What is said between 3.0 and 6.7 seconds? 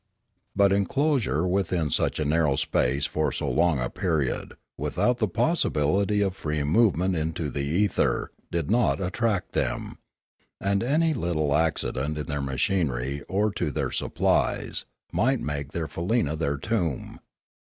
for so long a period, without the possibility of free